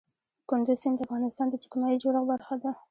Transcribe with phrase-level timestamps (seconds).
[0.49, 2.71] کندز سیند د افغانستان د اجتماعي جوړښت برخه ده.